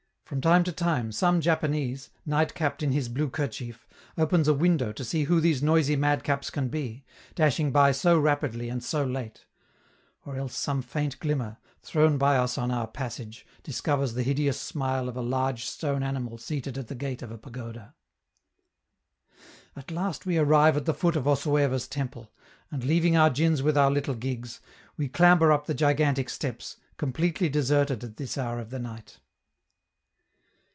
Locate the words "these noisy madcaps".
5.41-6.49